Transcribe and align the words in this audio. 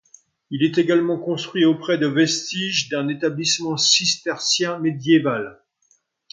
Il 0.49 0.63
est 0.63 0.79
également 0.79 1.19
construit 1.19 1.63
auprès 1.63 1.99
de 1.99 2.07
vestiges 2.07 2.89
d'un 2.89 3.07
établissement 3.07 3.77
cistercien 3.77 4.79
médiéval. 4.79 5.61